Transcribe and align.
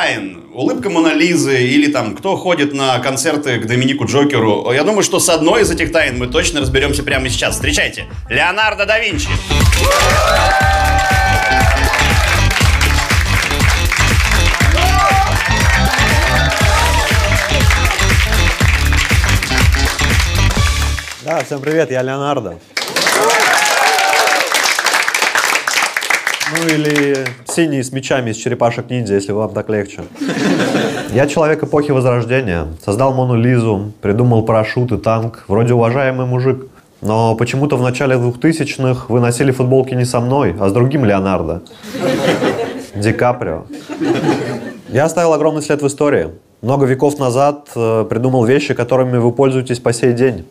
Райан, 0.00 0.44
улыбка 0.54 0.90
Мона 0.90 1.12
Лизы 1.12 1.60
или 1.64 1.90
там 1.90 2.14
кто 2.14 2.36
ходит 2.36 2.72
на 2.72 3.00
концерты 3.00 3.58
к 3.58 3.66
Доминику 3.66 4.04
Джокеру. 4.04 4.70
Я 4.70 4.84
думаю, 4.84 5.02
что 5.02 5.18
с 5.18 5.28
одной 5.28 5.62
из 5.62 5.72
этих 5.72 5.90
тайн 5.90 6.16
мы 6.16 6.28
точно 6.28 6.60
разберемся 6.60 7.02
прямо 7.02 7.28
сейчас. 7.28 7.56
Встречайте, 7.56 8.06
Леонардо 8.28 8.86
да 8.86 9.00
Винчи. 9.00 9.28
Да, 21.24 21.42
всем 21.42 21.60
привет, 21.60 21.90
я 21.90 22.02
Леонардо. 22.02 22.60
Ну 26.60 26.74
или 26.74 27.26
синий 27.46 27.82
с 27.82 27.92
мечами 27.92 28.30
из 28.30 28.36
черепашек 28.36 28.90
ниндзя, 28.90 29.14
если 29.14 29.32
вам 29.32 29.52
так 29.52 29.68
легче. 29.68 30.02
Я 31.12 31.26
человек 31.26 31.62
эпохи 31.62 31.92
Возрождения. 31.92 32.66
Создал 32.84 33.14
Мону 33.14 33.36
Лизу, 33.36 33.92
придумал 34.00 34.42
парашют 34.42 34.90
и 34.92 34.98
танк. 34.98 35.44
Вроде 35.46 35.74
уважаемый 35.74 36.26
мужик. 36.26 36.66
Но 37.00 37.36
почему-то 37.36 37.76
в 37.76 37.82
начале 37.82 38.16
2000-х 38.16 39.06
вы 39.08 39.20
носили 39.20 39.52
футболки 39.52 39.94
не 39.94 40.04
со 40.04 40.20
мной, 40.20 40.56
а 40.58 40.68
с 40.68 40.72
другим 40.72 41.04
Леонардо. 41.04 41.62
Ди 42.96 43.12
Каприо. 43.12 43.66
Я 44.88 45.04
оставил 45.04 45.32
огромный 45.34 45.62
след 45.62 45.80
в 45.80 45.86
истории. 45.86 46.30
Много 46.60 46.86
веков 46.86 47.20
назад 47.20 47.68
э, 47.76 48.04
придумал 48.10 48.44
вещи, 48.44 48.74
которыми 48.74 49.18
вы 49.18 49.30
пользуетесь 49.30 49.78
по 49.78 49.92
сей 49.92 50.12
день. 50.12 50.44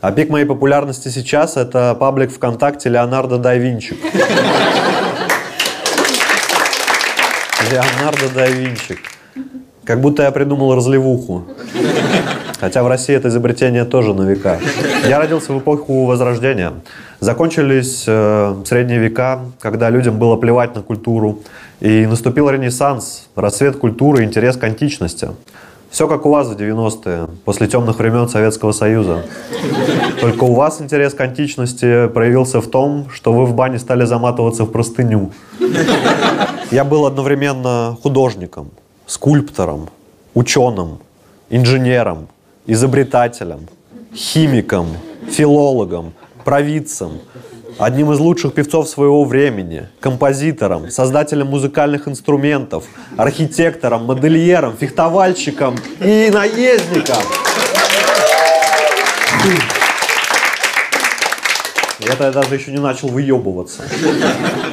А 0.00 0.12
пик 0.12 0.28
моей 0.28 0.44
популярности 0.44 1.08
сейчас– 1.08 1.56
это 1.56 1.96
паблик 1.98 2.30
ВКонтакте 2.30 2.90
Леонардо 2.90 3.38
да 3.38 3.54
Винчи. 3.54 3.96
Леонардо 7.70 8.28
да 8.34 8.46
Винчи. 8.46 8.98
Как 9.84 10.00
будто 10.00 10.22
я 10.22 10.30
придумал 10.30 10.74
разливуху. 10.74 11.44
Хотя 12.60 12.82
в 12.82 12.88
России 12.88 13.14
это 13.14 13.28
изобретение 13.28 13.84
тоже 13.84 14.14
на 14.14 14.22
века. 14.22 14.58
Я 15.06 15.18
родился 15.18 15.52
в 15.52 15.58
эпоху 15.58 16.06
Возрождения. 16.06 16.72
Закончились 17.20 18.04
э, 18.06 18.54
средние 18.64 18.98
века, 18.98 19.40
когда 19.60 19.90
людям 19.90 20.18
было 20.18 20.36
плевать 20.36 20.74
на 20.74 20.82
культуру. 20.82 21.40
И 21.80 22.06
наступил 22.06 22.50
Ренессанс, 22.50 23.28
расцвет 23.36 23.76
культуры, 23.76 24.24
интерес 24.24 24.56
к 24.56 24.64
античности. 24.64 25.28
Все 25.90 26.06
как 26.06 26.26
у 26.26 26.30
вас 26.30 26.48
в 26.48 26.56
90-е, 26.56 27.28
после 27.44 27.66
темных 27.66 27.98
времен 27.98 28.28
Советского 28.28 28.72
Союза. 28.72 29.24
Только 30.20 30.44
у 30.44 30.54
вас 30.54 30.82
интерес 30.82 31.14
к 31.14 31.20
античности 31.20 32.08
проявился 32.08 32.60
в 32.60 32.66
том, 32.66 33.08
что 33.10 33.32
вы 33.32 33.46
в 33.46 33.54
бане 33.54 33.78
стали 33.78 34.04
заматываться 34.04 34.64
в 34.64 34.70
простыню. 34.70 35.32
Я 36.70 36.84
был 36.84 37.06
одновременно 37.06 37.96
художником, 38.02 38.70
скульптором, 39.06 39.88
ученым, 40.34 40.98
инженером, 41.48 42.28
изобретателем, 42.66 43.60
химиком, 44.14 44.88
филологом, 45.30 46.12
провидцем, 46.44 47.12
одним 47.78 48.12
из 48.12 48.18
лучших 48.18 48.54
певцов 48.54 48.88
своего 48.88 49.24
времени, 49.24 49.88
композитором, 50.00 50.90
создателем 50.90 51.46
музыкальных 51.46 52.08
инструментов, 52.08 52.84
архитектором, 53.16 54.04
модельером, 54.04 54.76
фехтовальщиком 54.76 55.76
и 56.00 56.30
наездником. 56.32 57.16
Это 62.00 62.24
я 62.24 62.32
даже 62.32 62.54
еще 62.54 62.70
не 62.70 62.78
начал 62.78 63.08
выебываться. 63.08 63.82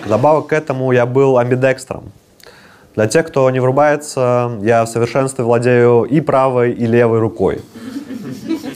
Добавок 0.08 0.48
к 0.48 0.54
этому 0.54 0.92
я 0.92 1.06
был 1.06 1.38
амбидекстром. 1.38 2.12
Для 2.96 3.08
тех, 3.08 3.28
кто 3.28 3.50
не 3.50 3.60
врубается, 3.60 4.58
я 4.62 4.86
в 4.86 4.88
совершенстве 4.88 5.44
владею 5.44 6.04
и 6.04 6.22
правой, 6.22 6.72
и 6.72 6.86
левой 6.86 7.20
рукой. 7.20 7.62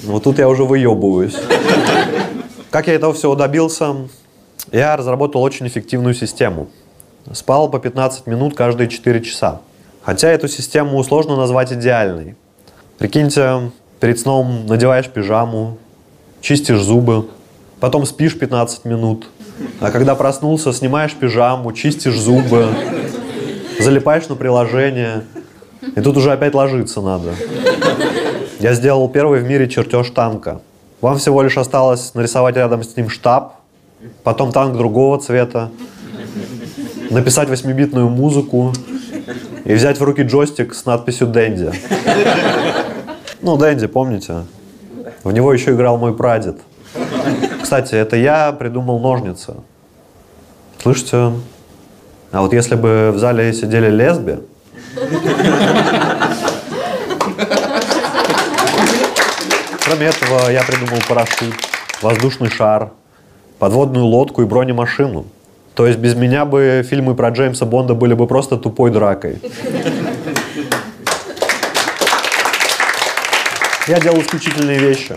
Вот 0.03 0.23
тут 0.23 0.39
я 0.39 0.49
уже 0.49 0.65
выебываюсь. 0.65 1.37
Как 2.69 2.87
я 2.87 2.93
этого 2.93 3.13
всего 3.13 3.35
добился? 3.35 3.95
Я 4.71 4.95
разработал 4.95 5.41
очень 5.41 5.67
эффективную 5.67 6.13
систему. 6.13 6.67
Спал 7.33 7.69
по 7.69 7.79
15 7.79 8.27
минут 8.27 8.55
каждые 8.55 8.89
4 8.89 9.21
часа. 9.21 9.61
Хотя 10.03 10.29
эту 10.29 10.47
систему 10.47 11.03
сложно 11.03 11.35
назвать 11.35 11.73
идеальной. 11.73 12.35
Прикиньте, 12.97 13.71
перед 13.99 14.19
сном 14.19 14.65
надеваешь 14.67 15.07
пижаму, 15.07 15.77
чистишь 16.41 16.81
зубы, 16.81 17.27
потом 17.79 18.05
спишь 18.05 18.37
15 18.37 18.85
минут, 18.85 19.27
а 19.79 19.91
когда 19.91 20.15
проснулся, 20.15 20.73
снимаешь 20.73 21.13
пижаму, 21.13 21.71
чистишь 21.73 22.17
зубы, 22.17 22.67
залипаешь 23.79 24.27
на 24.27 24.35
приложение, 24.35 25.25
и 25.95 26.01
тут 26.01 26.17
уже 26.17 26.31
опять 26.31 26.53
ложиться 26.53 27.01
надо. 27.01 27.33
Я 28.59 28.73
сделал 28.73 29.07
первый 29.09 29.41
в 29.41 29.45
мире 29.45 29.69
чертеж 29.69 30.09
танка. 30.09 30.61
Вам 31.01 31.17
всего 31.17 31.41
лишь 31.41 31.57
осталось 31.57 32.13
нарисовать 32.13 32.55
рядом 32.57 32.83
с 32.83 32.95
ним 32.97 33.09
штаб, 33.09 33.58
потом 34.23 34.51
танк 34.51 34.77
другого 34.77 35.19
цвета, 35.19 35.69
написать 37.09 37.49
восьмибитную 37.49 38.09
музыку 38.09 38.73
и 39.65 39.73
взять 39.73 39.99
в 39.99 40.03
руки 40.03 40.21
джойстик 40.21 40.73
с 40.73 40.85
надписью 40.85 41.27
«Дэнди». 41.27 41.71
Ну, 43.41 43.57
Дэнди, 43.57 43.87
помните? 43.87 44.45
В 45.23 45.31
него 45.31 45.53
еще 45.53 45.71
играл 45.71 45.97
мой 45.97 46.13
прадед. 46.13 46.57
Кстати, 47.61 47.95
это 47.95 48.15
я 48.15 48.51
придумал 48.51 48.99
ножницы. 48.99 49.55
Слышите? 50.81 51.33
А 52.31 52.41
вот 52.41 52.53
если 52.53 52.75
бы 52.75 53.11
в 53.13 53.17
зале 53.17 53.53
сидели 53.53 53.89
лесби, 53.89 54.39
Кроме 59.83 60.07
этого, 60.07 60.49
я 60.51 60.63
придумал 60.63 61.01
парашют, 61.07 61.55
воздушный 62.01 62.49
шар, 62.49 62.91
подводную 63.59 64.05
лодку 64.05 64.41
и 64.41 64.45
бронемашину. 64.45 65.25
То 65.75 65.85
есть 65.85 65.99
без 65.99 66.15
меня 66.15 66.45
бы 66.45 66.85
фильмы 66.89 67.13
про 67.13 67.29
Джеймса 67.29 67.65
Бонда 67.65 67.93
были 67.93 68.13
бы 68.13 68.25
просто 68.27 68.57
тупой 68.57 68.91
дракой. 68.91 69.39
Я 73.87 73.99
делал 73.99 74.19
исключительные 74.19 74.79
вещи. 74.79 75.15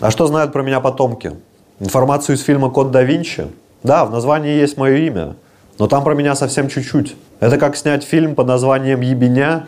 А 0.00 0.10
что 0.10 0.26
знают 0.26 0.52
про 0.52 0.62
меня 0.62 0.80
потомки? 0.80 1.32
Информацию 1.80 2.36
из 2.36 2.42
фильма 2.42 2.70
«Код 2.70 2.90
да 2.90 3.02
Винчи»? 3.02 3.46
Да, 3.82 4.04
в 4.04 4.10
названии 4.10 4.54
есть 4.54 4.76
мое 4.76 4.96
имя, 4.96 5.34
но 5.78 5.88
там 5.88 6.04
про 6.04 6.14
меня 6.14 6.34
совсем 6.34 6.68
чуть-чуть. 6.68 7.16
Это 7.40 7.58
как 7.58 7.76
снять 7.76 8.04
фильм 8.04 8.34
под 8.34 8.46
названием 8.46 9.00
«Ебеня», 9.00 9.66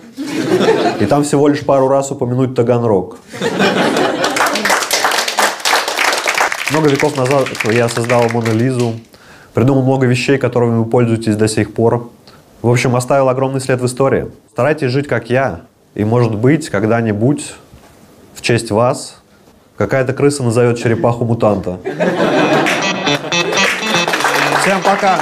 и 1.00 1.06
там 1.06 1.24
всего 1.24 1.48
лишь 1.48 1.64
пару 1.64 1.88
раз 1.88 2.10
упомянуть 2.10 2.54
Таганрог. 2.54 3.18
Много 6.74 6.88
веков 6.88 7.16
назад 7.16 7.46
я 7.70 7.88
создал 7.88 8.24
Лизу, 8.52 8.94
придумал 9.52 9.84
много 9.84 10.06
вещей, 10.06 10.38
которыми 10.38 10.78
вы 10.78 10.86
пользуетесь 10.86 11.36
до 11.36 11.46
сих 11.46 11.72
пор. 11.72 12.10
В 12.62 12.68
общем, 12.68 12.96
оставил 12.96 13.28
огромный 13.28 13.60
след 13.60 13.80
в 13.80 13.86
истории. 13.86 14.32
Старайтесь 14.50 14.90
жить 14.90 15.06
как 15.06 15.30
я, 15.30 15.60
и, 15.94 16.04
может 16.04 16.34
быть, 16.34 16.70
когда-нибудь 16.70 17.54
в 18.34 18.42
честь 18.42 18.72
вас 18.72 19.22
какая-то 19.76 20.14
крыса 20.14 20.42
назовет 20.42 20.76
черепаху-мутанта. 20.76 21.78
Всем 24.60 24.82
пока! 24.82 25.20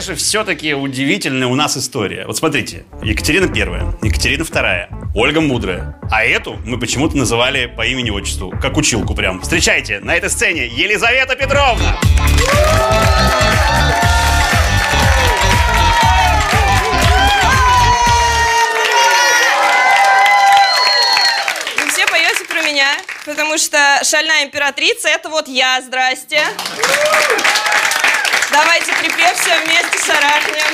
Какая 0.00 0.14
же 0.14 0.18
все-таки 0.18 0.72
удивительная 0.72 1.46
у 1.46 1.54
нас 1.54 1.76
история. 1.76 2.24
Вот 2.26 2.34
смотрите, 2.34 2.86
Екатерина 3.02 3.48
Первая, 3.48 3.94
Екатерина 4.00 4.46
Вторая, 4.46 4.88
Ольга 5.14 5.42
Мудрая. 5.42 6.00
А 6.10 6.24
эту 6.24 6.54
мы 6.64 6.80
почему-то 6.80 7.18
называли 7.18 7.66
по 7.66 7.84
имени-отчеству, 7.84 8.48
как 8.62 8.78
училку 8.78 9.14
прям. 9.14 9.42
Встречайте, 9.42 10.00
на 10.00 10.16
этой 10.16 10.30
сцене 10.30 10.68
Елизавета 10.68 11.36
Петровна! 11.36 12.00
Вы 21.76 21.90
все 21.90 22.06
поете 22.06 22.44
про 22.48 22.62
меня, 22.62 22.96
потому 23.26 23.58
что 23.58 24.00
шальная 24.02 24.46
императрица 24.46 25.10
это 25.10 25.28
вот 25.28 25.46
я, 25.46 25.82
здрасте. 25.82 26.40
Давайте 28.62 28.92
припев 28.92 29.40
все 29.40 29.58
вместе 29.60 29.98
шарахнем. 30.04 30.70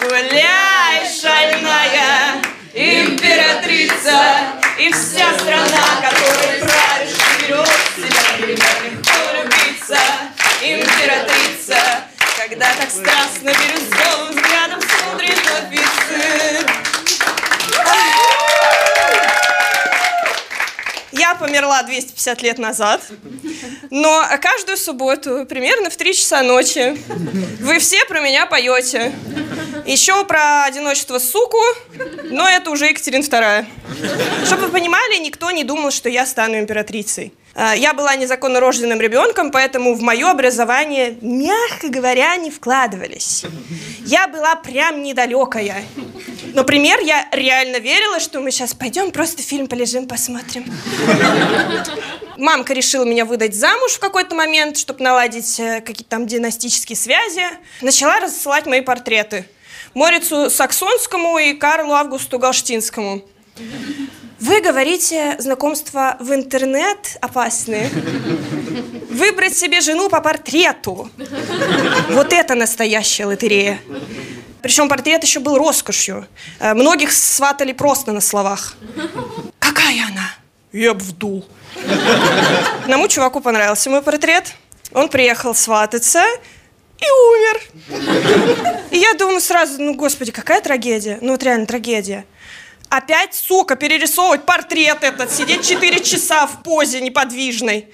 Гуляй, 0.00 1.08
шальная 1.08 2.42
императрица, 2.74 4.18
и 4.76 4.90
вся 4.92 5.32
страна, 5.38 6.02
которой 6.02 6.58
правишь, 6.58 7.14
берет 7.40 7.68
себя 7.94 8.20
тебе 8.36 8.54
легко 8.54 9.18
любиться. 9.32 9.98
Императрица, 10.60 11.78
когда 12.36 12.66
так 12.74 12.90
страстно 12.90 13.50
бирюзовым 13.50 14.30
взглядом 14.30 14.80
смотрит 14.80 15.38
офицер. 15.38 16.66
Я 21.12 21.36
померла 21.36 21.84
250 21.84 22.42
лет 22.42 22.58
назад. 22.58 23.02
Но 23.90 24.24
каждую 24.40 24.76
субботу, 24.76 25.46
примерно 25.46 25.90
в 25.90 25.96
3 25.96 26.14
часа 26.14 26.42
ночи, 26.42 26.96
вы 27.60 27.78
все 27.78 28.04
про 28.06 28.20
меня 28.20 28.46
поете. 28.46 29.12
Еще 29.86 30.24
про 30.24 30.64
одиночество 30.64 31.18
суку, 31.18 31.60
но 32.24 32.48
это 32.48 32.70
уже 32.70 32.86
Екатерина 32.86 33.22
II. 33.22 33.66
Чтобы 34.46 34.62
вы 34.66 34.68
понимали, 34.68 35.18
никто 35.18 35.50
не 35.50 35.64
думал, 35.64 35.90
что 35.90 36.08
я 36.08 36.24
стану 36.26 36.58
императрицей. 36.58 37.32
А, 37.56 37.74
Я 37.74 37.92
была 37.94 38.16
незаконно 38.16 38.58
рожденным 38.60 39.00
ребенком, 39.00 39.50
поэтому 39.50 39.94
в 39.94 40.00
мое 40.00 40.30
образование, 40.30 41.16
мягко 41.20 41.88
говоря, 41.88 42.34
не 42.36 42.50
вкладывались. 42.50 43.44
Я 44.04 44.26
была 44.26 44.56
прям 44.56 45.02
недалекая. 45.02 45.84
Например, 46.52 46.98
я 47.00 47.28
реально 47.32 47.76
верила, 47.78 48.20
что 48.20 48.40
мы 48.40 48.50
сейчас 48.50 48.74
пойдем 48.74 49.10
просто 49.12 49.42
фильм 49.42 49.66
полежим, 49.66 50.06
посмотрим. 50.08 50.64
Мамка 52.36 52.72
решила 52.74 53.04
меня 53.04 53.24
выдать 53.24 53.54
замуж 53.54 53.92
в 53.92 53.98
какой-то 53.98 54.34
момент, 54.34 54.76
чтобы 54.76 55.02
наладить 55.02 55.58
э, 55.60 55.80
какие-то 55.80 56.10
там 56.10 56.26
династические 56.26 56.96
связи. 56.96 57.42
Начала 57.80 58.20
рассылать 58.20 58.66
мои 58.66 58.80
портреты. 58.80 59.46
Морицу 59.94 60.50
Саксонскому 60.50 61.38
и 61.38 61.54
Карлу 61.54 61.92
Августу 61.92 62.38
Галштинскому. 62.38 63.24
Вы 64.40 64.60
говорите, 64.60 65.36
знакомства 65.38 66.16
в 66.20 66.34
интернет 66.34 67.16
опасны. 67.20 67.88
Выбрать 69.10 69.56
себе 69.56 69.80
жену 69.80 70.08
по 70.08 70.20
портрету. 70.20 71.08
Вот 72.10 72.32
это 72.32 72.54
настоящая 72.54 73.26
лотерея. 73.26 73.80
Причем 74.60 74.88
портрет 74.88 75.22
еще 75.22 75.40
был 75.40 75.56
роскошью. 75.58 76.26
Э, 76.58 76.74
Многих 76.74 77.12
сватали 77.12 77.72
просто 77.72 78.12
на 78.12 78.20
словах. 78.20 78.76
Я 80.74 80.92
б 80.92 81.04
вдул. 81.04 81.44
Одному 82.82 83.06
чуваку 83.06 83.40
понравился 83.40 83.90
мой 83.90 84.02
портрет. 84.02 84.54
Он 84.92 85.08
приехал 85.08 85.54
свататься 85.54 86.24
и 86.98 87.04
умер. 87.04 87.62
И 88.90 88.98
я 88.98 89.14
думаю 89.14 89.40
сразу, 89.40 89.80
ну, 89.80 89.94
господи, 89.94 90.32
какая 90.32 90.60
трагедия. 90.60 91.18
Ну, 91.20 91.30
вот 91.30 91.44
реально 91.44 91.66
трагедия. 91.66 92.26
Опять, 92.88 93.34
сука, 93.34 93.76
перерисовывать 93.76 94.46
портрет 94.46 94.98
этот, 95.02 95.30
сидеть 95.30 95.64
4 95.64 96.00
часа 96.00 96.48
в 96.48 96.64
позе 96.64 97.00
неподвижной. 97.00 97.88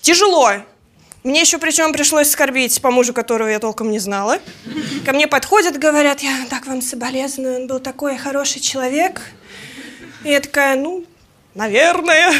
Тяжело. 0.00 0.54
Мне 1.22 1.40
еще 1.40 1.58
причем 1.58 1.92
пришлось 1.92 2.32
скорбить 2.32 2.82
по 2.82 2.90
мужу, 2.90 3.14
которого 3.14 3.46
я 3.46 3.60
толком 3.60 3.92
не 3.92 4.00
знала. 4.00 4.40
Ко 5.06 5.12
мне 5.12 5.28
подходят, 5.28 5.78
говорят, 5.78 6.20
я 6.20 6.46
так 6.50 6.66
вам 6.66 6.82
соболезную, 6.82 7.60
он 7.60 7.66
был 7.68 7.78
такой 7.78 8.16
хороший 8.18 8.60
человек. 8.60 9.20
И 10.24 10.30
я 10.30 10.40
такая, 10.40 10.74
ну, 10.74 11.04
наверное. 11.54 12.32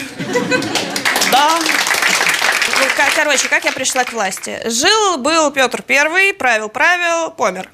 Да. 1.31 1.59
Ну, 1.59 2.85
ко- 2.97 3.11
Короче, 3.15 3.49
как 3.49 3.65
я 3.65 3.73
пришла 3.73 4.05
к 4.05 4.13
власти? 4.13 4.61
Жил, 4.67 5.19
был 5.19 5.51
Петр 5.51 5.83
Первый, 5.83 6.33
правил, 6.33 6.69
правил, 6.69 7.31
помер. 7.31 7.71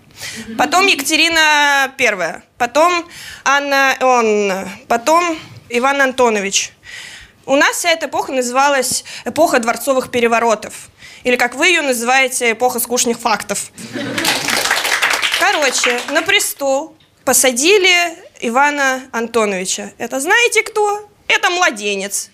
Потом 0.58 0.86
Екатерина 0.86 1.92
Первая, 1.96 2.42
потом 2.58 3.06
Анна 3.44 3.96
Иоанновна, 4.00 4.68
потом 4.86 5.38
Иван 5.70 6.02
Антонович. 6.02 6.72
У 7.46 7.56
нас 7.56 7.76
вся 7.78 7.90
эта 7.90 8.06
эпоха 8.06 8.32
называлась 8.32 9.04
эпоха 9.24 9.58
дворцовых 9.60 10.10
переворотов. 10.10 10.74
Или, 11.24 11.36
как 11.36 11.54
вы 11.54 11.68
ее 11.68 11.80
называете, 11.82 12.52
эпоха 12.52 12.80
скучных 12.80 13.18
фактов. 13.18 13.70
Короче, 15.38 16.00
на 16.10 16.22
престол 16.22 16.94
посадили 17.24 18.14
Ивана 18.40 19.02
Антоновича. 19.12 19.92
Это 19.98 20.20
знаете 20.20 20.62
кто? 20.62 21.08
Это 21.30 21.48
младенец. 21.50 22.28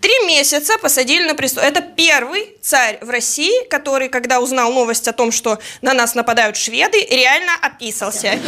Три 0.00 0.26
месяца 0.26 0.78
посадили 0.78 1.24
на 1.24 1.34
престол. 1.34 1.62
Это 1.62 1.80
первый 1.82 2.56
царь 2.62 2.98
в 3.02 3.10
России, 3.10 3.66
который, 3.68 4.08
когда 4.08 4.40
узнал 4.40 4.72
новость 4.72 5.08
о 5.08 5.12
том, 5.12 5.30
что 5.30 5.58
на 5.82 5.92
нас 5.92 6.14
нападают 6.14 6.56
шведы, 6.56 7.06
реально 7.10 7.52
описался 7.60 8.38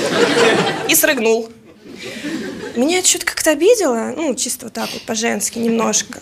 и 0.89 0.95
срыгнул. 0.95 1.51
Меня 2.75 2.99
это 2.99 3.09
что-то 3.09 3.27
как-то 3.27 3.51
обидело, 3.53 4.13
ну, 4.17 4.35
чисто 4.35 4.67
вот 4.67 4.75
так 4.75 4.91
вот, 4.93 5.03
по-женски, 5.03 5.59
немножко. 5.59 6.21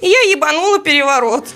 И 0.00 0.08
я 0.08 0.20
ебанула 0.30 0.78
переворот. 0.78 1.48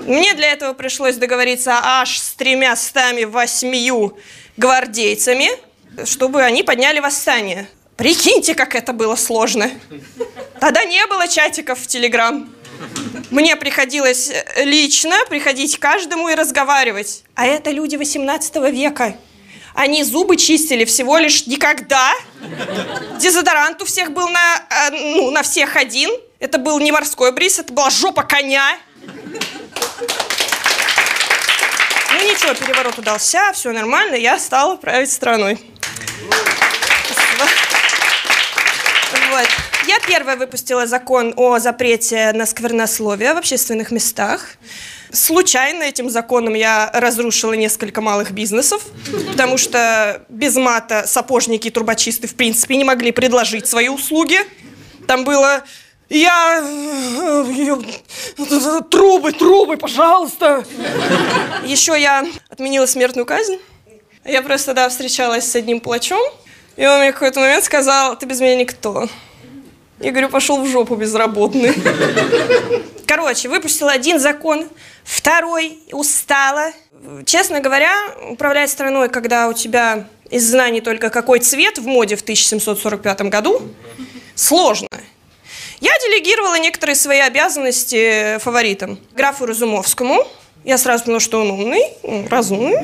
Мне 0.00 0.34
для 0.34 0.52
этого 0.52 0.72
пришлось 0.72 1.16
договориться 1.16 1.80
аж 1.82 2.18
с 2.18 2.30
тремя 2.34 2.76
стами 2.76 3.24
восьмию 3.24 4.16
гвардейцами, 4.56 5.50
чтобы 6.04 6.42
они 6.42 6.62
подняли 6.62 7.00
восстание. 7.00 7.68
Прикиньте, 7.98 8.54
как 8.54 8.76
это 8.76 8.92
было 8.92 9.16
сложно. 9.16 9.68
Тогда 10.60 10.84
не 10.84 11.04
было 11.08 11.26
чатиков 11.26 11.80
в 11.80 11.86
Телеграм. 11.88 12.48
Мне 13.30 13.56
приходилось 13.56 14.30
э, 14.30 14.64
лично 14.64 15.16
приходить 15.28 15.80
каждому 15.80 16.28
и 16.28 16.36
разговаривать. 16.36 17.24
А 17.34 17.44
это 17.44 17.72
люди 17.72 17.96
18 17.96 18.54
века. 18.72 19.16
Они 19.74 20.04
зубы 20.04 20.36
чистили 20.36 20.84
всего 20.84 21.18
лишь 21.18 21.48
никогда. 21.48 22.12
Дезодорант 23.18 23.82
у 23.82 23.84
всех 23.84 24.12
был 24.12 24.28
на, 24.28 24.56
э, 24.70 24.90
ну, 24.90 25.32
на 25.32 25.42
всех 25.42 25.74
один. 25.74 26.08
Это 26.38 26.58
был 26.58 26.78
не 26.78 26.92
морской 26.92 27.32
бриз, 27.32 27.58
это 27.58 27.72
была 27.72 27.90
жопа 27.90 28.22
коня. 28.22 28.78
Ну 32.12 32.30
ничего, 32.30 32.54
переворот 32.54 32.96
удался, 32.96 33.52
все 33.54 33.72
нормально, 33.72 34.14
я 34.14 34.38
стала 34.38 34.76
править 34.76 35.10
страной. 35.10 35.58
Вот. 39.38 39.48
Я 39.86 40.00
первая 40.00 40.36
выпустила 40.36 40.86
закон 40.86 41.32
о 41.36 41.58
запрете 41.58 42.32
на 42.32 42.44
сквернословие 42.44 43.34
в 43.34 43.36
общественных 43.36 43.92
местах. 43.92 44.56
Случайно 45.12 45.84
этим 45.84 46.10
законом 46.10 46.54
я 46.54 46.90
разрушила 46.92 47.52
несколько 47.52 48.00
малых 48.00 48.32
бизнесов, 48.32 48.82
потому 49.30 49.56
что 49.56 50.22
без 50.28 50.56
мата 50.56 51.04
сапожники 51.06 51.68
и 51.68 51.70
трубочисты 51.70 52.26
в 52.26 52.34
принципе 52.34 52.76
не 52.76 52.84
могли 52.84 53.12
предложить 53.12 53.66
свои 53.68 53.88
услуги. 53.88 54.38
Там 55.06 55.24
было 55.24 55.62
я... 56.08 56.60
э, 56.60 57.76
Трубы, 58.90 59.32
трубы, 59.32 59.76
пожалуйста. 59.76 60.64
Еще 61.64 61.98
я 61.98 62.26
отменила 62.48 62.86
смертную 62.86 63.24
казнь. 63.24 63.58
Я 64.24 64.42
просто, 64.42 64.74
да, 64.74 64.88
встречалась 64.88 65.50
с 65.50 65.54
одним 65.54 65.80
плачом, 65.80 66.20
и 66.76 66.86
он 66.86 66.98
мне 67.00 67.10
в 67.12 67.14
какой-то 67.14 67.40
момент 67.40 67.64
сказал, 67.64 68.18
ты 68.18 68.26
без 68.26 68.40
меня 68.40 68.56
никто. 68.56 69.08
Я 70.00 70.12
говорю, 70.12 70.28
пошел 70.28 70.62
в 70.62 70.66
жопу 70.66 70.94
безработный. 70.94 71.74
Короче, 73.06 73.48
выпустила 73.48 73.90
один 73.90 74.20
закон, 74.20 74.68
второй 75.02 75.80
устала. 75.92 76.70
Честно 77.24 77.60
говоря, 77.60 77.90
управлять 78.30 78.70
страной, 78.70 79.08
когда 79.08 79.48
у 79.48 79.52
тебя 79.52 80.06
из 80.30 80.48
знаний 80.48 80.80
только 80.80 81.10
какой 81.10 81.40
цвет 81.40 81.78
в 81.78 81.86
моде 81.86 82.16
в 82.16 82.22
1745 82.22 83.22
году, 83.22 83.62
сложно. 84.34 84.88
Я 85.80 85.92
делегировала 86.00 86.58
некоторые 86.58 86.96
свои 86.96 87.20
обязанности 87.20 88.38
фаворитам. 88.38 88.98
Графу 89.14 89.46
Разумовскому. 89.46 90.26
Я 90.64 90.76
сразу 90.76 91.04
поняла, 91.04 91.20
что 91.20 91.40
он 91.40 91.50
умный, 91.50 91.82
разумный. 92.28 92.76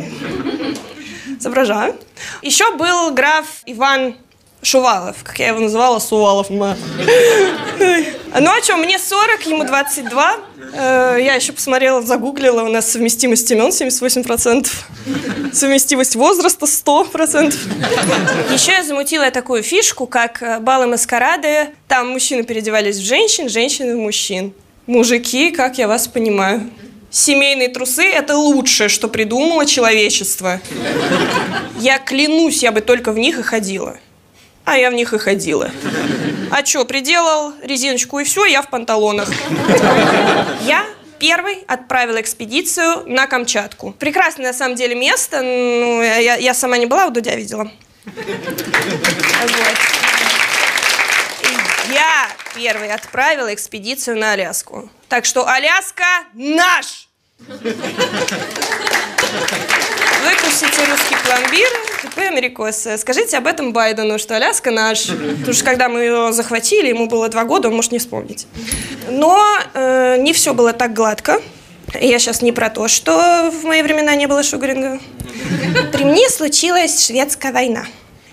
Соображаю. 1.41 1.97
Еще 2.43 2.75
был 2.77 3.13
граф 3.13 3.47
Иван 3.67 4.17
Шувалов, 4.65 5.17
как 5.23 5.39
я 5.39 5.49
его 5.49 5.61
называла, 5.61 5.99
Сувалов. 5.99 6.51
ма. 6.51 6.77
Ну 8.37 8.51
мне 8.79 8.99
40, 8.99 9.47
ему 9.47 9.65
22. 9.65 10.37
Э, 10.75 11.19
Я 11.21 11.35
еще 11.35 11.53
посмотрела, 11.53 12.03
загуглила, 12.03 12.63
у 12.63 12.69
нас 12.69 12.91
совместимость 12.91 13.51
имен 13.53 13.69
78%. 13.69 14.69
Совместимость 15.53 16.17
возраста 16.17 16.67
100%. 16.67 17.55
Еще 18.53 18.73
я 18.73 18.83
замутила 18.83 19.31
такую 19.31 19.63
фишку, 19.63 20.07
как 20.07 20.43
э, 20.43 20.59
балы 20.59 20.87
маскарады. 20.87 21.69
Там 21.87 22.09
мужчины 22.09 22.43
переодевались 22.43 22.97
в 22.97 23.05
женщин, 23.05 23.49
женщины 23.49 23.95
в 23.95 24.01
мужчин. 24.01 24.53
Мужики, 24.87 25.51
как 25.53 25.79
я 25.79 25.87
вас 25.87 26.09
понимаю. 26.09 26.71
Семейные 27.11 27.69
трусы– 27.69 28.03
это 28.05 28.37
лучшее, 28.37 28.89
что 28.89 29.07
придумало 29.07 29.67
человечество. 29.67 30.61
Я 31.79 31.99
клянусь, 31.99 32.65
я 32.65 32.73
бы 32.73 32.81
только 32.81 33.13
в 33.13 33.19
них 33.19 33.39
и 33.39 33.43
ходила. 33.43 33.97
А 34.65 34.77
я 34.79 34.91
в 34.91 34.95
них 34.95 35.13
и 35.13 35.19
ходила. 35.19 35.71
А 36.51 36.65
что, 36.65 36.85
приделал 36.85 37.53
резиночку 37.63 38.19
и 38.19 38.25
все, 38.25 38.45
я 38.47 38.63
в 38.63 38.69
панталонах. 38.69 39.29
Я 40.63 40.85
первой 41.19 41.65
отправила 41.67 42.21
экспедицию 42.21 43.05
на 43.07 43.27
Камчатку. 43.27 43.93
Прекрасное 43.93 44.47
на 44.47 44.53
самом 44.53 44.77
деле 44.77 44.95
место. 44.95 45.43
Ну, 45.43 46.03
я, 46.03 46.37
я 46.37 46.55
сама 46.55 46.77
не 46.77 46.87
была, 46.87 47.07
у 47.07 47.11
Дудя 47.11 47.35
видела. 47.35 47.71
Вот. 48.05 48.15
Я 51.93 52.29
первой 52.55 52.93
отправила 52.93 53.53
экспедицию 53.53 54.19
на 54.19 54.33
Аляску. 54.33 54.91
Так 55.09 55.25
что 55.25 55.47
Аляска 55.49 56.05
наш! 56.33 57.09
Выкусите 60.25 60.85
русский 60.91 61.17
пломбир, 61.25 61.69
Америкосы. 62.29 62.97
Скажите 62.99 63.37
об 63.37 63.47
этом 63.47 63.73
Байдену, 63.73 64.19
что 64.19 64.37
Аляска 64.37 64.71
наш. 64.71 65.07
Потому 65.07 65.53
что 65.53 65.65
когда 65.65 65.89
мы 65.89 66.01
ее 66.01 66.33
захватили, 66.33 66.89
ему 66.89 67.07
было 67.07 67.29
два 67.29 67.45
года, 67.45 67.69
он 67.69 67.77
может 67.77 67.93
не 67.93 67.99
вспомнить. 67.99 68.47
Но 69.09 69.41
э, 69.75 70.17
не 70.19 70.33
все 70.33 70.55
было 70.55 70.73
так 70.73 70.93
гладко. 70.93 71.41
Я 72.01 72.19
сейчас 72.19 72.43
не 72.43 72.53
про 72.53 72.71
то, 72.71 72.89
что 72.89 73.51
в 73.51 73.65
мои 73.65 73.83
времена 73.83 74.15
не 74.17 74.27
было 74.27 74.43
шугаринга. 74.43 75.01
При 75.93 76.05
мне 76.05 76.29
случилась 76.29 77.07
шведская 77.07 77.53
война. 77.53 77.87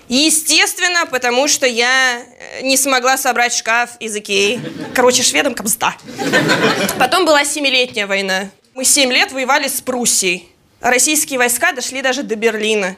Естественно, 0.08 1.06
потому 1.06 1.48
что 1.48 1.66
я 1.66 2.20
э, 2.20 2.62
не 2.62 2.76
смогла 2.76 3.16
собрать 3.16 3.54
шкаф 3.54 3.90
из 4.00 4.14
Икеи. 4.14 4.60
Короче, 4.94 5.22
шведам 5.22 5.54
капста. 5.54 5.94
Потом 6.98 7.24
была 7.24 7.44
семилетняя 7.44 8.06
война. 8.06 8.50
Мы 8.74 8.84
семь 8.84 9.12
лет 9.12 9.32
воевали 9.32 9.68
с 9.68 9.80
Пруссией. 9.80 10.48
Российские 10.80 11.38
войска 11.38 11.72
дошли 11.72 12.02
даже 12.02 12.24
до 12.24 12.34
Берлина. 12.34 12.96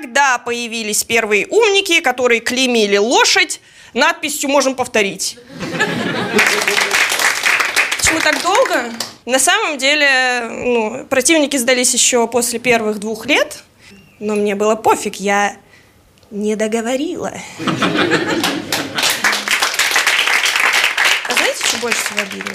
Тогда 0.00 0.38
появились 0.38 1.02
первые 1.02 1.48
умники, 1.48 1.98
которые 2.00 2.38
клеймили 2.38 2.98
лошадь 2.98 3.60
надписью 3.94 4.48
«Можем 4.48 4.76
повторить». 4.76 5.36
Почему 7.98 8.20
так 8.20 8.40
долго? 8.40 8.92
На 9.26 9.40
самом 9.40 9.76
деле, 9.76 10.42
ну, 10.50 11.04
противники 11.06 11.56
сдались 11.56 11.94
еще 11.94 12.28
после 12.28 12.60
первых 12.60 13.00
двух 13.00 13.26
лет, 13.26 13.64
но 14.20 14.36
мне 14.36 14.54
было 14.54 14.76
пофиг, 14.76 15.16
я 15.16 15.56
не 16.30 16.54
договорила. 16.54 17.32
А 21.28 21.32
знаете, 21.34 21.66
что 21.66 21.76
больше 21.78 21.98
всего 22.04 22.20
обидно? 22.20 22.54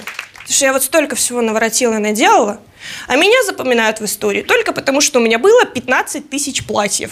Потому 0.54 0.58
что 0.58 0.66
я 0.66 0.74
вот 0.74 0.84
столько 0.84 1.16
всего 1.16 1.42
наворотила 1.42 1.96
и 1.96 1.98
наделала, 1.98 2.60
а 3.08 3.16
меня 3.16 3.44
запоминают 3.44 4.00
в 4.00 4.06
истории 4.06 4.44
только 4.44 4.72
потому, 4.72 5.02
что 5.02 5.20
у 5.20 5.24
меня 5.24 5.40
было 5.40 5.66
15 5.66 6.30
тысяч 6.30 6.64
платьев. 6.68 7.10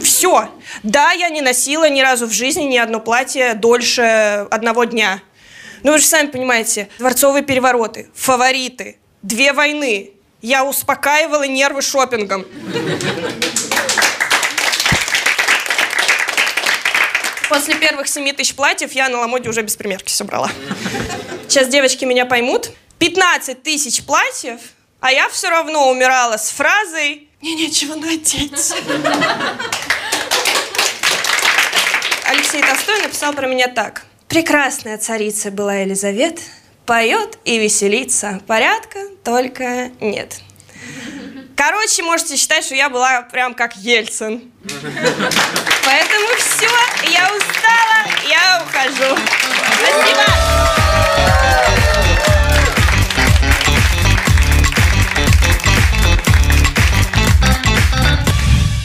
Все. 0.00 0.48
Да, 0.82 1.12
я 1.12 1.28
не 1.28 1.42
носила 1.42 1.86
ни 1.90 2.00
разу 2.00 2.26
в 2.26 2.32
жизни 2.32 2.62
ни 2.62 2.78
одно 2.78 2.98
платье 2.98 3.52
дольше 3.52 4.46
одного 4.50 4.84
дня. 4.84 5.20
Ну, 5.82 5.92
вы 5.92 5.98
же 5.98 6.06
сами 6.06 6.28
понимаете, 6.28 6.88
дворцовые 6.98 7.44
перевороты, 7.44 8.08
фавориты, 8.14 8.96
две 9.20 9.52
войны. 9.52 10.12
Я 10.40 10.64
успокаивала 10.64 11.46
нервы 11.46 11.82
шопингом. 11.82 12.46
После 17.60 17.74
первых 17.74 18.08
семи 18.08 18.32
тысяч 18.32 18.54
платьев 18.54 18.92
я 18.92 19.10
на 19.10 19.18
Ламоде 19.18 19.50
уже 19.50 19.60
без 19.60 19.76
примерки 19.76 20.08
все 20.08 20.24
брала. 20.24 20.50
Сейчас 21.46 21.68
девочки 21.68 22.06
меня 22.06 22.24
поймут. 22.24 22.70
15 22.98 23.62
тысяч 23.62 24.02
платьев, 24.02 24.58
а 25.00 25.12
я 25.12 25.28
все 25.28 25.50
равно 25.50 25.90
умирала 25.90 26.38
с 26.38 26.48
фразой 26.52 27.28
«Мне 27.42 27.54
нечего 27.56 27.96
надеть». 27.96 28.72
Алексей 32.30 32.62
Толстой 32.62 33.02
написал 33.02 33.34
про 33.34 33.46
меня 33.46 33.68
так. 33.68 34.06
Прекрасная 34.26 34.96
царица 34.96 35.50
была 35.50 35.74
Елизавета, 35.74 36.40
поет 36.86 37.36
и 37.44 37.58
веселится, 37.58 38.40
порядка 38.46 39.00
только 39.22 39.90
нет. 40.00 40.40
Короче, 41.62 42.02
можете 42.02 42.38
считать, 42.38 42.64
что 42.64 42.74
я 42.74 42.88
была 42.88 43.20
прям 43.20 43.52
как 43.52 43.76
Ельцин. 43.76 44.50
Поэтому 45.84 46.28
все, 46.38 46.70
я 47.12 47.28
устала, 47.36 48.06
я 48.26 48.62
ухожу. 48.64 49.14
Спасибо. 49.76 50.24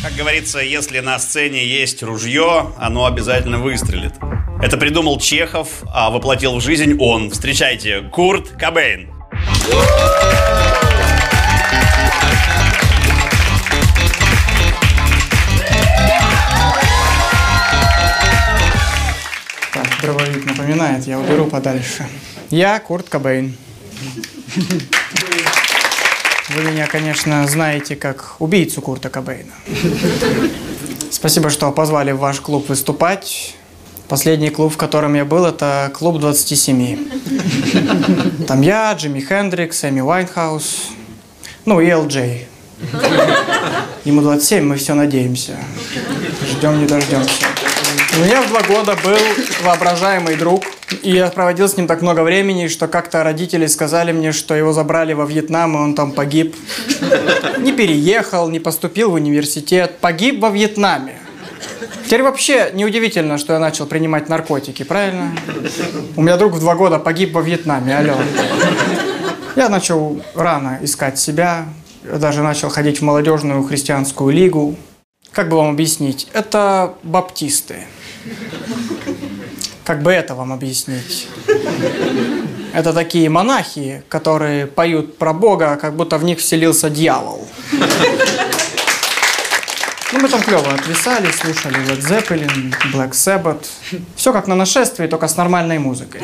Как 0.03 0.13
говорится, 0.17 0.59
если 0.59 0.99
на 0.99 1.17
сцене 1.17 1.65
есть 1.65 2.03
ружье, 2.03 2.73
оно 2.77 3.05
обязательно 3.05 3.59
выстрелит. 3.59 4.15
Это 4.61 4.75
придумал 4.75 5.17
Чехов, 5.21 5.69
а 5.93 6.09
воплотил 6.09 6.57
в 6.57 6.61
жизнь 6.61 6.97
он. 6.99 7.31
Встречайте, 7.31 8.01
Курт 8.01 8.49
Кобейн. 8.59 9.13
Так, 9.71 10.44
дробовик 20.05 20.45
напоминает, 20.45 21.07
я 21.07 21.19
уберу 21.19 21.47
подальше. 21.47 22.07
Я 22.51 22.79
Курт 22.79 23.09
Кобейн. 23.09 23.57
Вы 26.49 26.61
меня, 26.61 26.85
конечно, 26.85 27.47
знаете 27.47 27.95
как 27.95 28.35
убийцу 28.37 28.81
Курта 28.81 29.09
Кобейна. 29.09 29.53
Спасибо, 31.09 31.49
что 31.49 31.71
позвали 31.71 32.11
в 32.11 32.19
ваш 32.19 32.39
клуб 32.39 32.69
выступать. 32.69 33.55
Последний 34.07 34.51
клуб, 34.51 34.73
в 34.73 34.77
котором 34.77 35.15
я 35.15 35.25
был, 35.25 35.45
это 35.45 35.89
клуб 35.91 36.19
27. 36.19 38.45
Там 38.47 38.61
я, 38.61 38.93
Джимми 38.93 39.21
Хендрикс, 39.21 39.85
Эми 39.85 40.01
Уайнхаус, 40.01 40.89
ну 41.65 41.81
и 41.81 41.87
Эл 41.87 42.07
Джей. 42.07 42.47
Ему 44.03 44.21
27, 44.21 44.63
мы 44.63 44.75
все 44.75 44.93
надеемся. 44.93 45.57
Ждем, 46.51 46.79
не 46.79 46.85
дождемся. 46.85 47.47
У 48.15 48.19
меня 48.19 48.41
в 48.41 48.47
два 48.47 48.61
года 48.61 48.95
был 49.03 49.17
воображаемый 49.61 50.37
друг, 50.37 50.63
и 51.01 51.11
я 51.11 51.27
проводил 51.27 51.67
с 51.67 51.75
ним 51.75 51.85
так 51.85 52.01
много 52.01 52.21
времени, 52.21 52.67
что 52.67 52.87
как-то 52.87 53.25
родители 53.25 53.67
сказали 53.67 54.13
мне, 54.13 54.31
что 54.31 54.55
его 54.55 54.71
забрали 54.71 55.11
во 55.11 55.25
Вьетнам, 55.25 55.75
и 55.75 55.79
он 55.81 55.95
там 55.95 56.13
погиб. 56.13 56.55
Не 57.57 57.73
переехал, 57.73 58.47
не 58.47 58.61
поступил 58.61 59.11
в 59.11 59.15
университет, 59.15 59.97
погиб 59.99 60.39
во 60.39 60.49
Вьетнаме. 60.49 61.17
Теперь 62.05 62.23
вообще 62.23 62.71
неудивительно, 62.73 63.37
что 63.37 63.51
я 63.51 63.59
начал 63.59 63.85
принимать 63.85 64.29
наркотики, 64.29 64.83
правильно? 64.83 65.35
У 66.15 66.21
меня 66.21 66.37
друг 66.37 66.53
в 66.53 66.59
два 66.61 66.75
года 66.75 66.99
погиб 66.99 67.33
во 67.33 67.41
Вьетнаме, 67.41 67.97
алло. 67.97 68.15
Я 69.57 69.67
начал 69.67 70.21
рано 70.35 70.79
искать 70.81 71.19
себя, 71.19 71.65
даже 72.03 72.43
начал 72.43 72.69
ходить 72.69 72.99
в 72.99 73.01
молодежную 73.01 73.61
христианскую 73.63 74.33
лигу. 74.33 74.77
Как 75.33 75.49
бы 75.49 75.57
вам 75.57 75.71
объяснить? 75.71 76.29
Это 76.31 76.93
баптисты. 77.03 77.83
Как 79.83 80.01
бы 80.01 80.11
это 80.11 80.35
вам 80.35 80.51
объяснить? 80.51 81.27
Это 82.73 82.91
такие 82.91 83.29
монахи, 83.29 84.03
которые 84.09 84.67
поют 84.67 85.17
про 85.17 85.33
Бога, 85.33 85.77
как 85.77 85.95
будто 85.95 86.17
в 86.17 86.23
них 86.23 86.39
вселился 86.39 86.89
дьявол. 86.89 87.47
Ну, 90.11 90.19
мы 90.21 90.29
там 90.29 90.41
клево 90.41 90.73
отвисали, 90.73 91.29
слушали 91.31 91.77
Led 91.87 91.99
Zeppelin, 91.99 92.73
Black 92.93 93.11
Sabbath. 93.11 93.65
Все 94.15 94.31
как 94.31 94.47
на 94.47 94.55
нашествии, 94.55 95.07
только 95.07 95.27
с 95.27 95.35
нормальной 95.35 95.77
музыкой. 95.77 96.21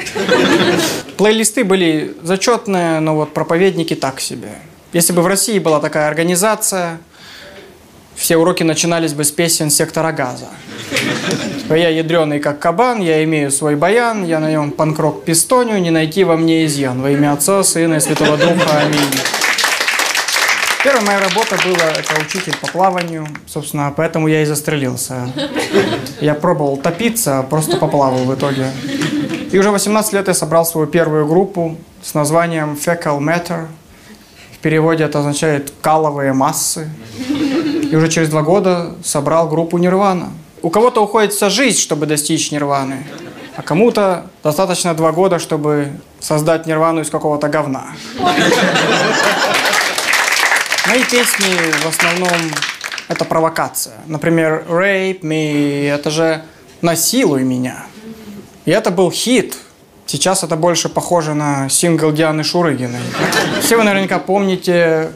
Плейлисты 1.18 1.64
были 1.64 2.16
зачетные, 2.24 3.00
но 3.00 3.16
вот 3.16 3.34
проповедники 3.34 3.96
так 3.96 4.22
себе. 4.22 4.54
Если 4.94 5.14
бы 5.14 5.22
в 5.22 5.28
России 5.28 5.60
была 5.60 5.80
такая 5.80 6.08
организация, 6.08 7.00
все 8.22 8.38
уроки 8.38 8.62
начинались 8.62 9.14
бы 9.14 9.24
с 9.24 9.32
песен 9.32 9.72
сектора 9.72 10.12
газа. 10.12 10.46
Я 11.70 11.90
ядреный 11.90 12.40
как 12.40 12.60
кабан, 12.60 13.02
я 13.02 13.24
имею 13.24 13.50
свой 13.50 13.76
баян, 13.76 14.24
я 14.24 14.40
на 14.40 14.52
нем 14.52 14.70
панкрок 14.70 15.26
пистоню, 15.26 15.80
не 15.80 15.90
найти 15.90 16.24
во 16.24 16.38
мне 16.38 16.68
изъян. 16.68 17.02
Во 17.02 17.10
имя 17.10 17.34
Отца, 17.34 17.64
Сына 17.64 17.96
и 17.96 18.00
Святого 18.00 18.38
Духа. 18.38 18.80
Аминь. 18.80 19.00
Первая 20.84 21.04
моя 21.04 21.20
работа 21.20 21.58
была 21.66 21.90
это 21.98 22.22
учитель 22.22 22.56
по 22.62 22.68
плаванию. 22.68 23.28
Собственно, 23.48 23.92
поэтому 23.96 24.28
я 24.28 24.44
и 24.44 24.46
застрелился. 24.46 25.28
Я 26.20 26.36
пробовал 26.36 26.78
топиться, 26.78 27.44
просто 27.50 27.78
поплавал 27.78 28.26
в 28.26 28.36
итоге. 28.36 28.68
И 29.52 29.58
уже 29.58 29.72
18 29.72 30.14
лет 30.14 30.28
я 30.28 30.36
собрал 30.36 30.64
свою 30.64 30.86
первую 30.86 31.26
группу 31.26 31.76
с 32.04 32.14
названием 32.14 32.78
Fecal 32.80 33.18
Matter. 33.18 33.66
В 34.54 34.60
переводе 34.60 35.06
это 35.06 35.20
означает 35.20 35.74
«каловые 35.82 36.34
массы». 36.34 36.88
И 37.92 37.96
уже 37.96 38.08
через 38.08 38.30
два 38.30 38.42
года 38.42 38.96
собрал 39.04 39.50
группу 39.50 39.78
Нирвана. 39.78 40.30
У 40.62 40.70
кого-то 40.70 41.04
уходит 41.04 41.34
вся 41.34 41.50
жизнь, 41.50 41.78
чтобы 41.78 42.06
достичь 42.06 42.50
Нирваны, 42.50 43.06
а 43.58 43.62
кому-то 43.62 44.28
достаточно 44.44 44.94
два 44.94 45.12
года, 45.12 45.40
чтобы 45.40 45.92
создать 46.22 46.66
Нирвану 46.68 47.02
из 47.02 47.10
какого-то 47.10 47.50
говна. 47.50 47.88
Мои 50.88 51.04
песни 51.04 51.54
в 51.84 51.90
основном 51.90 52.30
это 53.10 53.26
провокация. 53.26 53.96
Например, 54.08 54.64
«Rape 54.70 55.20
me»— 55.20 55.90
это 55.94 56.12
же 56.12 56.44
«Насилуй 56.82 57.44
меня». 57.44 57.84
И 58.64 58.72
это 58.72 58.90
был 58.90 59.12
хит. 59.12 59.58
Сейчас 60.06 60.46
это 60.46 60.56
больше 60.56 60.88
похоже 60.88 61.34
на 61.34 61.68
сингл 61.68 62.14
Дианы 62.14 62.46
Шурыгиной. 62.46 63.02
Все 63.62 63.76
вы 63.76 63.84
наверняка 63.84 64.18
помните 64.20 65.12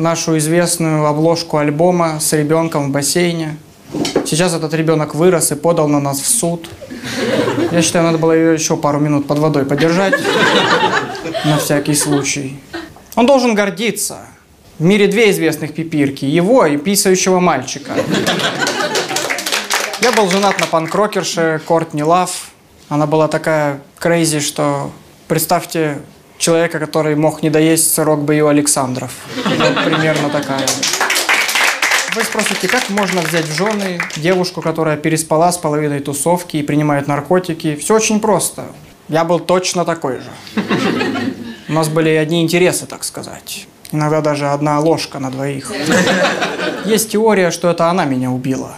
нашу 0.00 0.38
известную 0.38 1.06
обложку 1.06 1.58
альбома 1.58 2.18
с 2.20 2.32
ребенком 2.32 2.88
в 2.88 2.90
бассейне. 2.90 3.56
Сейчас 4.24 4.54
этот 4.54 4.72
ребенок 4.74 5.14
вырос 5.14 5.52
и 5.52 5.54
подал 5.54 5.88
на 5.88 6.00
нас 6.00 6.20
в 6.20 6.26
суд. 6.26 6.68
Я 7.70 7.82
считаю, 7.82 8.04
надо 8.04 8.18
было 8.18 8.32
ее 8.32 8.54
еще 8.54 8.76
пару 8.76 8.98
минут 8.98 9.26
под 9.26 9.38
водой 9.38 9.64
подержать. 9.64 10.14
На 11.44 11.58
всякий 11.58 11.94
случай. 11.94 12.60
Он 13.14 13.26
должен 13.26 13.54
гордиться. 13.54 14.20
В 14.78 14.84
мире 14.84 15.06
две 15.08 15.30
известных 15.30 15.74
пипирки. 15.74 16.24
Его 16.24 16.64
и 16.66 16.76
писающего 16.76 17.38
мальчика. 17.38 17.92
Я 20.00 20.12
был 20.12 20.30
женат 20.30 20.58
на 20.58 20.66
панкрокерше 20.66 21.60
Кортни 21.66 22.02
Лав. 22.02 22.50
Она 22.88 23.06
была 23.06 23.28
такая 23.28 23.82
крейзи, 23.98 24.40
что 24.40 24.90
представьте 25.28 25.98
человека, 26.40 26.80
который 26.80 27.14
мог 27.14 27.42
не 27.42 27.50
доесть 27.50 27.94
сырок 27.94 28.22
Бою 28.22 28.48
Александров. 28.48 29.12
Вот 29.36 29.84
примерно 29.84 30.30
такая. 30.30 30.66
Вы 32.16 32.24
спросите, 32.24 32.66
как 32.66 32.88
можно 32.90 33.20
взять 33.20 33.44
в 33.44 33.56
жены 33.56 34.00
девушку, 34.16 34.62
которая 34.62 34.96
переспала 34.96 35.52
с 35.52 35.58
половиной 35.58 36.00
тусовки 36.00 36.56
и 36.56 36.62
принимает 36.62 37.06
наркотики? 37.06 37.76
Все 37.76 37.94
очень 37.94 38.18
просто. 38.20 38.64
Я 39.08 39.24
был 39.24 39.38
точно 39.38 39.84
такой 39.84 40.18
же. 40.18 40.30
У 41.68 41.72
нас 41.72 41.88
были 41.88 42.10
одни 42.10 42.42
интересы, 42.42 42.86
так 42.86 43.04
сказать. 43.04 43.66
Иногда 43.92 44.20
даже 44.20 44.48
одна 44.48 44.80
ложка 44.80 45.18
на 45.18 45.30
двоих. 45.30 45.72
Есть 46.84 47.12
теория, 47.12 47.50
что 47.50 47.70
это 47.70 47.90
она 47.90 48.06
меня 48.06 48.30
убила. 48.30 48.74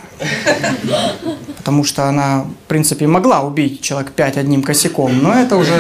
Потому 1.62 1.84
что 1.84 2.08
она, 2.08 2.44
в 2.64 2.68
принципе, 2.68 3.06
могла 3.06 3.42
убить 3.42 3.82
человек 3.82 4.10
пять 4.10 4.36
одним 4.36 4.64
косяком, 4.64 5.22
но 5.22 5.32
это 5.32 5.56
уже... 5.56 5.72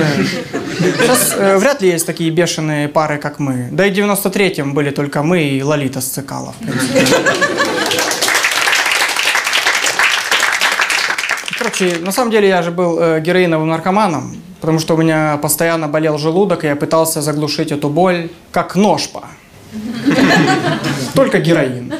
Сейчас 0.78 1.34
э, 1.36 1.56
вряд 1.58 1.82
ли 1.82 1.88
есть 1.88 2.06
такие 2.06 2.30
бешеные 2.30 2.86
пары, 2.86 3.18
как 3.18 3.40
мы. 3.40 3.68
Да 3.72 3.84
и 3.84 3.90
в 3.90 3.94
93-м 3.98 4.74
были 4.74 4.90
только 4.90 5.24
мы 5.24 5.42
и 5.42 5.60
Лолита 5.60 6.00
Сцикала, 6.00 6.52
в 6.52 6.56
принципе. 6.64 7.04
Короче, 11.58 11.98
на 12.00 12.12
самом 12.12 12.30
деле 12.30 12.46
я 12.48 12.62
же 12.62 12.70
был 12.70 12.98
э, 13.00 13.20
героиновым 13.20 13.68
наркоманом, 13.68 14.36
потому 14.60 14.78
что 14.78 14.94
у 14.94 14.98
меня 14.98 15.36
постоянно 15.42 15.88
болел 15.88 16.16
желудок, 16.16 16.62
и 16.62 16.68
я 16.68 16.76
пытался 16.76 17.22
заглушить 17.22 17.72
эту 17.72 17.88
боль 17.88 18.30
как 18.52 18.76
ножпа. 18.76 19.24
Только 21.14 21.40
героин. 21.40 21.92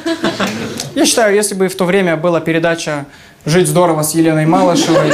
Я 0.95 1.05
считаю, 1.05 1.35
если 1.35 1.55
бы 1.55 1.67
в 1.67 1.75
то 1.75 1.85
время 1.85 2.17
была 2.17 2.39
передача 2.39 3.05
«Жить 3.45 3.67
здорово» 3.67 4.03
с 4.03 4.15
Еленой 4.15 4.45
Малышевой, 4.45 5.11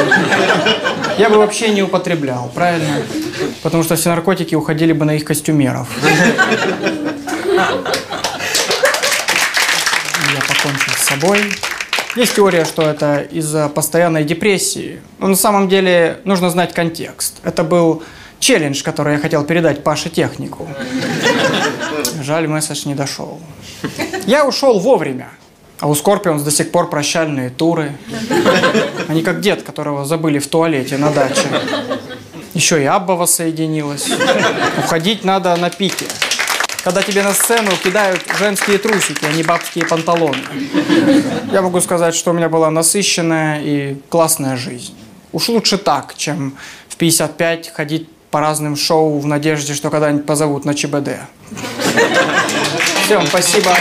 я 1.17 1.29
бы 1.29 1.37
вообще 1.37 1.69
не 1.69 1.81
употреблял, 1.81 2.51
правильно? 2.53 3.01
Потому 3.63 3.83
что 3.83 3.95
все 3.95 4.09
наркотики 4.09 4.53
уходили 4.53 4.93
бы 4.93 5.03
на 5.05 5.15
их 5.15 5.25
костюмеров. 5.25 5.87
Я 6.03 7.71
покончил 10.47 10.93
с 10.95 11.07
собой. 11.07 11.39
Есть 12.15 12.35
теория, 12.35 12.65
что 12.65 12.83
это 12.83 13.19
из-за 13.31 13.67
постоянной 13.67 14.23
депрессии. 14.23 15.01
Но 15.17 15.27
на 15.27 15.35
самом 15.35 15.67
деле 15.67 16.19
нужно 16.23 16.49
знать 16.51 16.73
контекст. 16.73 17.37
Это 17.43 17.63
был 17.63 18.03
челлендж, 18.39 18.83
который 18.83 19.13
я 19.13 19.19
хотел 19.19 19.43
передать 19.43 19.83
Паше 19.83 20.09
технику. 20.09 20.67
Жаль, 22.21 22.47
месседж 22.47 22.87
не 22.87 22.95
дошел. 22.95 23.39
Я 24.25 24.45
ушел 24.45 24.79
вовремя. 24.79 25.29
А 25.79 25.87
у 25.87 25.95
Скорпионс 25.95 26.43
до 26.43 26.51
сих 26.51 26.71
пор 26.71 26.89
прощальные 26.89 27.49
туры. 27.49 27.93
Они 29.07 29.21
как 29.23 29.39
дед, 29.39 29.63
которого 29.63 30.05
забыли 30.05 30.39
в 30.39 30.47
туалете 30.47 30.97
на 30.97 31.09
даче. 31.09 31.47
Еще 32.53 32.81
и 32.81 32.85
ABBA 32.85 33.13
воссоединилась. 33.13 34.09
Уходить 34.77 35.23
надо 35.23 35.55
на 35.55 35.69
пике. 35.69 36.05
Когда 36.83 37.01
тебе 37.01 37.23
на 37.23 37.33
сцену 37.33 37.71
кидают 37.83 38.21
женские 38.37 38.77
трусики, 38.77 39.25
а 39.25 39.31
не 39.31 39.43
бабские 39.43 39.85
панталоны. 39.85 40.43
Я 41.51 41.61
могу 41.61 41.79
сказать, 41.81 42.15
что 42.15 42.31
у 42.31 42.33
меня 42.33 42.49
была 42.49 42.69
насыщенная 42.71 43.61
и 43.61 43.97
классная 44.09 44.57
жизнь. 44.57 44.93
Уж 45.31 45.49
лучше 45.49 45.77
так, 45.77 46.15
чем 46.17 46.57
в 46.87 46.95
55 46.95 47.69
ходить 47.69 48.09
по 48.31 48.39
разным 48.39 48.75
шоу 48.75 49.19
в 49.19 49.25
надежде, 49.25 49.73
что 49.73 49.89
когда-нибудь 49.89 50.25
позовут 50.25 50.65
на 50.65 50.73
ЧБД. 50.73 51.09
Всем 53.05 53.25
спасибо. 53.27 53.75